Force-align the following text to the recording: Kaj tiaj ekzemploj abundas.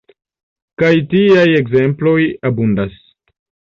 Kaj 0.83 0.89
tiaj 1.11 1.45
ekzemploj 1.61 2.17
abundas. 2.51 2.99